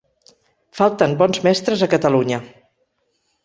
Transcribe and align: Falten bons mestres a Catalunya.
Falten 0.79 1.13
bons 1.21 1.43
mestres 1.49 1.87
a 1.87 1.91
Catalunya. 1.95 2.43